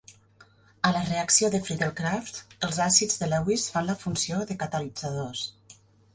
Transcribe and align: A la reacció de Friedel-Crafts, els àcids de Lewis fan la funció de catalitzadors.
A 0.87 0.89
la 0.95 1.03
reacció 1.09 1.49
de 1.55 1.59
Friedel-Crafts, 1.67 2.41
els 2.69 2.81
àcids 2.87 3.21
de 3.25 3.29
Lewis 3.35 3.67
fan 3.75 3.93
la 3.93 3.99
funció 4.07 4.43
de 4.55 4.61
catalitzadors. 4.65 5.47